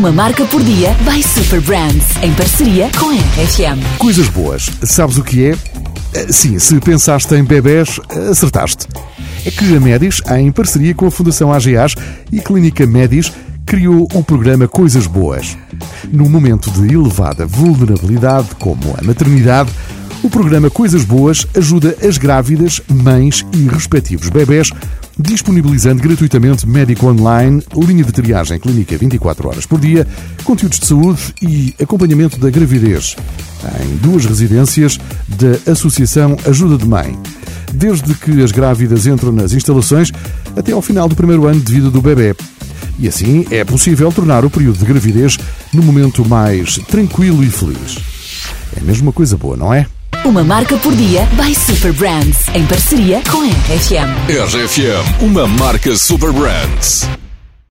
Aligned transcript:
Uma 0.00 0.12
marca 0.12 0.46
por 0.46 0.62
dia 0.62 0.96
by 1.04 1.22
Super 1.22 1.60
Brands, 1.60 2.16
em 2.22 2.32
parceria 2.32 2.88
com 2.98 3.10
a 3.10 3.12
RFM. 3.12 3.98
Coisas 3.98 4.28
boas. 4.28 4.70
Sabes 4.82 5.18
o 5.18 5.22
que 5.22 5.44
é? 5.44 5.58
Eh, 6.14 6.32
Sim, 6.32 6.58
se 6.58 6.80
pensaste 6.80 7.34
em 7.34 7.44
bebés, 7.44 8.00
acertaste. 8.30 8.86
É 9.44 9.50
que 9.50 9.76
a 9.76 9.78
Medis, 9.78 10.22
em 10.38 10.50
parceria 10.50 10.94
com 10.94 11.04
a 11.04 11.10
Fundação 11.10 11.52
AGAs 11.52 11.94
e 12.32 12.40
Clínica 12.40 12.86
Medis, 12.86 13.30
criou 13.66 14.08
o 14.14 14.24
programa 14.24 14.66
Coisas 14.66 15.06
Boas. 15.06 15.58
Num 16.10 16.30
momento 16.30 16.70
de 16.70 16.94
elevada 16.94 17.44
vulnerabilidade, 17.46 18.48
como 18.58 18.96
a 18.98 19.04
maternidade, 19.04 19.70
o 20.22 20.28
programa 20.28 20.70
Coisas 20.70 21.04
Boas 21.04 21.46
ajuda 21.56 21.96
as 22.06 22.18
grávidas, 22.18 22.80
mães 22.88 23.44
e 23.52 23.68
respectivos 23.68 24.28
bebés, 24.28 24.70
disponibilizando 25.18 26.02
gratuitamente 26.02 26.68
médico 26.68 27.06
online, 27.06 27.62
linha 27.74 28.04
de 28.04 28.12
triagem 28.12 28.58
clínica 28.58 28.96
24 28.96 29.48
horas 29.48 29.66
por 29.66 29.80
dia, 29.80 30.06
conteúdos 30.44 30.78
de 30.78 30.86
saúde 30.86 31.34
e 31.42 31.74
acompanhamento 31.80 32.38
da 32.38 32.50
gravidez 32.50 33.16
em 33.84 33.96
duas 33.96 34.24
residências 34.24 34.98
da 35.28 35.72
Associação 35.72 36.36
Ajuda 36.46 36.76
de 36.76 36.86
Mãe. 36.86 37.18
Desde 37.72 38.14
que 38.14 38.42
as 38.42 38.52
grávidas 38.52 39.06
entram 39.06 39.32
nas 39.32 39.52
instalações 39.52 40.10
até 40.56 40.72
ao 40.72 40.82
final 40.82 41.08
do 41.08 41.16
primeiro 41.16 41.46
ano 41.46 41.60
de 41.60 41.72
vida 41.72 41.90
do 41.90 42.02
bebê. 42.02 42.34
E 42.98 43.08
assim 43.08 43.46
é 43.50 43.64
possível 43.64 44.12
tornar 44.12 44.44
o 44.44 44.50
período 44.50 44.78
de 44.78 44.84
gravidez 44.84 45.38
no 45.72 45.82
momento 45.82 46.26
mais 46.28 46.76
tranquilo 46.88 47.42
e 47.42 47.50
feliz. 47.50 47.98
É 48.76 48.80
mesmo 48.80 49.04
uma 49.04 49.12
coisa 49.12 49.36
boa, 49.36 49.56
não 49.56 49.72
é? 49.72 49.86
Uma 50.24 50.44
marca 50.44 50.76
por 50.76 50.94
dia 50.94 51.26
by 51.32 51.54
Super 51.54 51.92
Brands, 51.94 52.46
em 52.54 52.66
parceria 52.66 53.22
com 53.30 53.40
a 53.40 53.46
RFM. 53.46 54.28
RFM, 54.28 55.22
uma 55.22 55.46
marca 55.46 55.96
Super 55.96 56.30
Brands. 56.30 57.08